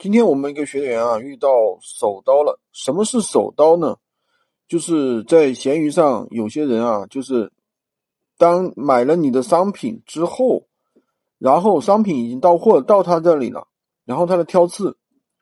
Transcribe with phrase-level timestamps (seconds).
[0.00, 1.50] 今天我们一个学员啊遇到
[1.82, 2.58] 手刀了。
[2.72, 3.98] 什么是手刀呢？
[4.66, 7.52] 就是在闲鱼上，有些人啊，就是
[8.38, 10.66] 当买了你的商品之后，
[11.36, 13.68] 然后商品已经到货到他这里了，
[14.06, 14.96] 然后他的挑刺，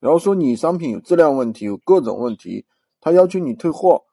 [0.00, 2.66] 然后说你商品有质量问题，有各种问题，
[3.00, 4.04] 他要求你退货。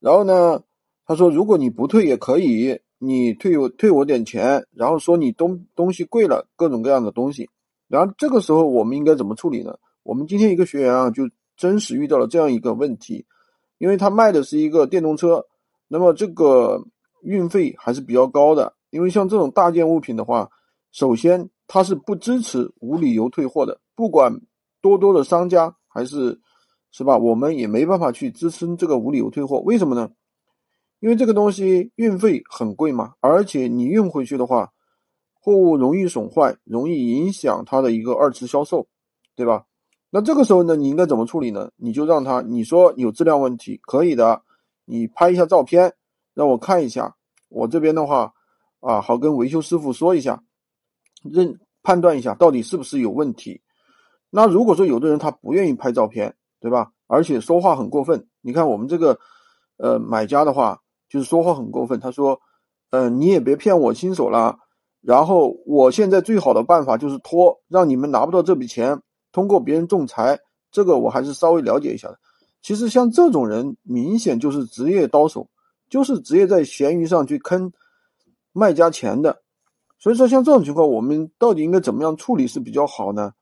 [0.00, 0.62] 然后呢，
[1.04, 7.50] 他说如果你不退也可以，你退我退我点钱，然后说你东东西贵了，各种各样的东西。
[7.86, 9.76] 然后这个时候我们应该怎么处理呢？
[10.02, 13.24] 我们今天一个学员啊，就真实遇到了这样一个问题，
[13.78, 15.46] 因为他卖的是一个电动车，
[15.88, 16.82] 那么这个
[17.22, 18.74] 运费还是比较高的。
[18.90, 20.50] 因为像这种大件物品的话，
[20.92, 24.40] 首先它是不支持无理由退货的，不管
[24.80, 26.40] 多多的商家还是
[26.90, 29.60] 是吧，我们也没办法去支撑这个无理由退货。
[29.60, 30.10] 为什么呢？
[31.00, 34.70] 因为这个东西运费很贵嘛，而且你运回去的话。
[35.44, 38.86] 货物容易损坏，容易影响它的一个二次销售，
[39.36, 39.66] 对吧？
[40.08, 41.70] 那这个时候呢，你应该怎么处理呢？
[41.76, 44.40] 你就让他，你说有质量问题，可以的，
[44.86, 45.92] 你拍一下照片
[46.32, 47.14] 让我看一下，
[47.50, 48.32] 我这边的话
[48.80, 50.42] 啊，好跟维修师傅说一下，
[51.22, 53.60] 认判断一下到底是不是有问题。
[54.30, 56.92] 那如果说有的人他不愿意拍照片，对吧？
[57.06, 59.18] 而且说话很过分，你看我们这个
[59.76, 62.40] 呃买家的话，就是说话很过分，他说，
[62.88, 64.60] 嗯，你也别骗我新手了。
[65.06, 68.98] 然后我现在最好的办法就是拖，让你们拿不到这笔钱，
[69.32, 70.38] 通过别人仲裁。
[70.70, 72.18] 这个我还是稍微了解一下的。
[72.62, 75.46] 其实像这种人，明显就是职业刀手，
[75.90, 77.70] 就是职业在闲鱼上去坑
[78.52, 79.42] 卖家钱的。
[79.98, 83.32] 所以说，像这种情况，我们到底应该怎么样处理是比较好呢？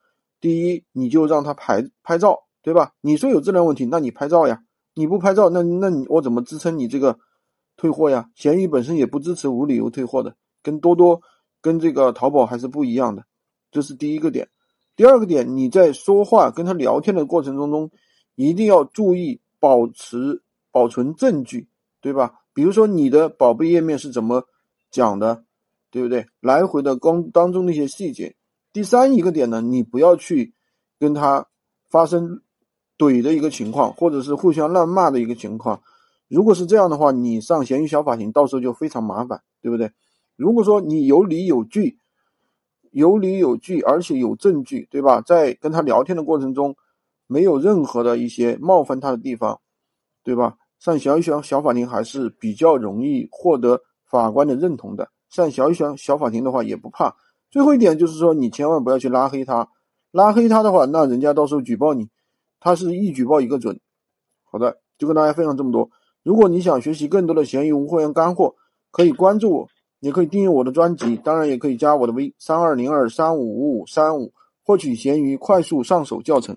[0.40, 2.90] 第一，你就让他拍拍照，对吧？
[3.00, 4.60] 你说有质量问题，那你拍照呀。
[4.94, 7.16] 你不拍照，那那你我怎么支撑你这个
[7.76, 8.28] 退货呀？
[8.34, 11.22] 闲鱼本身也不支持无理由退货的，跟多多。
[11.62, 13.24] 跟这个淘宝还是不一样的，
[13.70, 14.48] 这是第一个点。
[14.94, 17.90] 第二个点，你在说话跟他聊天的过程当中，
[18.34, 21.68] 一定要注意保持保存证据，
[22.02, 22.40] 对吧？
[22.52, 24.44] 比如说你的宝贝页面是怎么
[24.90, 25.44] 讲的，
[25.90, 26.26] 对不对？
[26.40, 28.36] 来回的光当中那些细节。
[28.72, 30.52] 第三一个点呢，你不要去
[30.98, 31.46] 跟他
[31.88, 32.42] 发生
[32.98, 35.82] 怼的一个情况，或者是互相乱骂的一个情况。
[36.28, 39.90] 如果是这样的话，你上闲鱼小法庭，到时候就非常麻烦，对不对？
[40.42, 41.96] 如果说你有理有据，
[42.90, 45.20] 有理有据，而且有证据，对吧？
[45.20, 46.74] 在跟他聊天的过程中，
[47.28, 49.60] 没有任何的一些冒犯他的地方，
[50.24, 50.56] 对吧？
[50.80, 55.08] 上小小小法庭还是比较容易获得法官的认同的。
[55.30, 57.14] 上小小小法庭的话也不怕。
[57.48, 59.68] 最后一点就是说，你千万不要去拉黑他，
[60.10, 62.08] 拉黑他的话，那人家到时候举报你，
[62.58, 63.78] 他是一举报一个准。
[64.42, 65.88] 好的，就跟大家分享这么多。
[66.24, 68.56] 如果你想学习更多的闲鱼无货源干货，
[68.90, 69.68] 可以关注我。
[70.02, 74.32] 也可以订阅我的专辑，当然也可以加我的微三二零二三五五五三五，
[74.64, 76.56] 获取闲鱼快速上手教程。